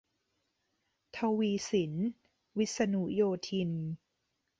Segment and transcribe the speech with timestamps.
[1.15, 2.07] ทวีศิลป์
[2.57, 3.71] วิษณุโยธิน